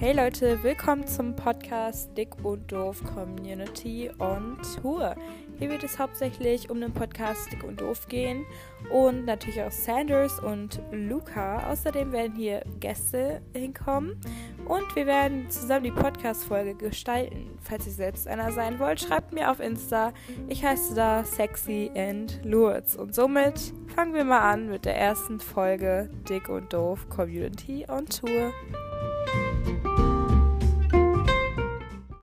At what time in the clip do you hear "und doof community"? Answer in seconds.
2.42-4.10, 26.48-27.84